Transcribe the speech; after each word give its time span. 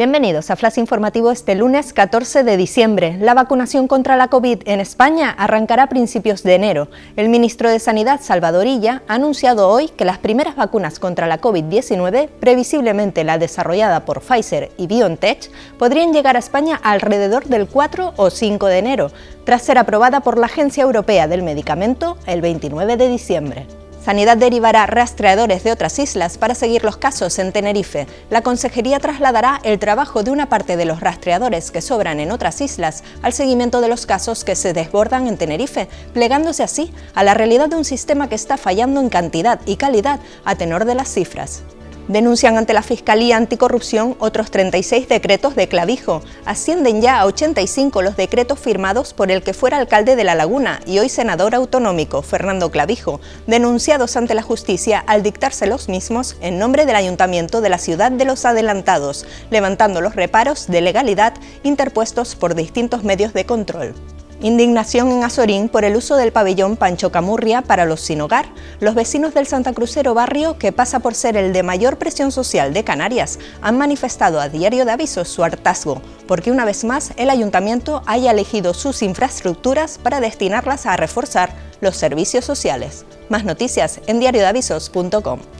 Bienvenidos 0.00 0.50
a 0.50 0.56
Flash 0.56 0.78
Informativo 0.78 1.30
este 1.30 1.54
lunes 1.54 1.92
14 1.92 2.42
de 2.42 2.56
diciembre. 2.56 3.18
La 3.20 3.34
vacunación 3.34 3.86
contra 3.86 4.16
la 4.16 4.28
COVID 4.28 4.62
en 4.64 4.80
España 4.80 5.28
arrancará 5.28 5.82
a 5.82 5.88
principios 5.90 6.42
de 6.42 6.54
enero. 6.54 6.88
El 7.16 7.28
ministro 7.28 7.68
de 7.68 7.78
Sanidad, 7.78 8.18
Salvador 8.22 8.66
Illa, 8.66 9.02
ha 9.08 9.16
anunciado 9.16 9.68
hoy 9.68 9.90
que 9.90 10.06
las 10.06 10.16
primeras 10.16 10.56
vacunas 10.56 10.98
contra 10.98 11.26
la 11.26 11.42
COVID-19, 11.42 12.30
previsiblemente 12.30 13.24
la 13.24 13.36
desarrollada 13.36 14.06
por 14.06 14.22
Pfizer 14.22 14.72
y 14.78 14.86
BioNTech, 14.86 15.50
podrían 15.78 16.14
llegar 16.14 16.36
a 16.36 16.38
España 16.38 16.80
alrededor 16.82 17.44
del 17.44 17.66
4 17.68 18.14
o 18.16 18.30
5 18.30 18.66
de 18.68 18.78
enero, 18.78 19.10
tras 19.44 19.60
ser 19.60 19.76
aprobada 19.76 20.20
por 20.20 20.38
la 20.38 20.46
Agencia 20.46 20.82
Europea 20.82 21.28
del 21.28 21.42
Medicamento 21.42 22.16
el 22.24 22.40
29 22.40 22.96
de 22.96 23.06
diciembre. 23.06 23.79
Sanidad 24.10 24.38
derivará 24.38 24.86
rastreadores 24.86 25.62
de 25.62 25.70
otras 25.70 25.96
islas 26.00 26.36
para 26.36 26.56
seguir 26.56 26.82
los 26.82 26.96
casos 26.96 27.38
en 27.38 27.52
Tenerife. 27.52 28.08
La 28.28 28.42
Consejería 28.42 28.98
trasladará 28.98 29.60
el 29.62 29.78
trabajo 29.78 30.24
de 30.24 30.32
una 30.32 30.48
parte 30.48 30.76
de 30.76 30.84
los 30.84 30.98
rastreadores 30.98 31.70
que 31.70 31.80
sobran 31.80 32.18
en 32.18 32.32
otras 32.32 32.60
islas 32.60 33.04
al 33.22 33.32
seguimiento 33.32 33.80
de 33.80 33.86
los 33.86 34.06
casos 34.06 34.42
que 34.42 34.56
se 34.56 34.72
desbordan 34.72 35.28
en 35.28 35.36
Tenerife, 35.36 35.88
plegándose 36.12 36.64
así 36.64 36.92
a 37.14 37.22
la 37.22 37.34
realidad 37.34 37.68
de 37.68 37.76
un 37.76 37.84
sistema 37.84 38.28
que 38.28 38.34
está 38.34 38.56
fallando 38.56 39.00
en 39.00 39.10
cantidad 39.10 39.60
y 39.64 39.76
calidad 39.76 40.18
a 40.44 40.56
tenor 40.56 40.86
de 40.86 40.96
las 40.96 41.08
cifras. 41.08 41.62
Denuncian 42.10 42.56
ante 42.56 42.72
la 42.72 42.82
Fiscalía 42.82 43.36
Anticorrupción 43.36 44.16
otros 44.18 44.50
36 44.50 45.08
decretos 45.08 45.54
de 45.54 45.68
clavijo. 45.68 46.22
Ascienden 46.44 47.00
ya 47.00 47.20
a 47.20 47.26
85 47.26 48.02
los 48.02 48.16
decretos 48.16 48.58
firmados 48.58 49.14
por 49.14 49.30
el 49.30 49.44
que 49.44 49.54
fuera 49.54 49.76
alcalde 49.76 50.16
de 50.16 50.24
La 50.24 50.34
Laguna 50.34 50.80
y 50.86 50.98
hoy 50.98 51.08
senador 51.08 51.54
autonómico, 51.54 52.22
Fernando 52.22 52.72
Clavijo, 52.72 53.20
denunciados 53.46 54.16
ante 54.16 54.34
la 54.34 54.42
justicia 54.42 55.04
al 55.06 55.22
dictarse 55.22 55.68
los 55.68 55.88
mismos 55.88 56.36
en 56.40 56.58
nombre 56.58 56.84
del 56.84 56.96
Ayuntamiento 56.96 57.60
de 57.60 57.68
la 57.68 57.78
Ciudad 57.78 58.10
de 58.10 58.24
los 58.24 58.44
Adelantados, 58.44 59.24
levantando 59.52 60.00
los 60.00 60.16
reparos 60.16 60.66
de 60.66 60.80
legalidad 60.80 61.34
interpuestos 61.62 62.34
por 62.34 62.56
distintos 62.56 63.04
medios 63.04 63.34
de 63.34 63.46
control. 63.46 63.94
Indignación 64.42 65.12
en 65.12 65.22
Azorín 65.22 65.68
por 65.68 65.84
el 65.84 65.96
uso 65.96 66.16
del 66.16 66.32
pabellón 66.32 66.76
Pancho 66.76 67.12
Camurria 67.12 67.60
para 67.60 67.84
los 67.84 68.00
sin 68.00 68.22
hogar. 68.22 68.46
Los 68.80 68.94
vecinos 68.94 69.34
del 69.34 69.46
Santa 69.46 69.74
Crucero 69.74 70.14
barrio, 70.14 70.56
que 70.56 70.72
pasa 70.72 71.00
por 71.00 71.14
ser 71.14 71.36
el 71.36 71.52
de 71.52 71.62
mayor 71.62 71.98
presión 71.98 72.32
social 72.32 72.72
de 72.72 72.82
Canarias, 72.82 73.38
han 73.60 73.76
manifestado 73.76 74.40
a 74.40 74.48
Diario 74.48 74.86
de 74.86 74.92
Avisos 74.92 75.28
su 75.28 75.44
hartazgo, 75.44 76.00
porque 76.26 76.50
una 76.50 76.64
vez 76.64 76.84
más 76.84 77.12
el 77.16 77.28
ayuntamiento 77.28 78.02
haya 78.06 78.30
elegido 78.30 78.72
sus 78.72 79.02
infraestructuras 79.02 79.98
para 79.98 80.20
destinarlas 80.20 80.86
a 80.86 80.96
reforzar 80.96 81.50
los 81.82 81.96
servicios 81.96 82.46
sociales. 82.46 83.04
Más 83.28 83.44
noticias 83.44 84.00
en 84.06 84.20
diariodeavisos.com. 84.20 85.59